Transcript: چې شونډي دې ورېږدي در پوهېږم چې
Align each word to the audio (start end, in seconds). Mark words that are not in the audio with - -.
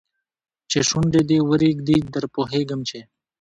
چې 0.69 0.79
شونډي 0.89 1.21
دې 1.29 1.39
ورېږدي 1.49 1.97
در 2.13 2.23
پوهېږم 2.33 2.79
چې 2.89 2.99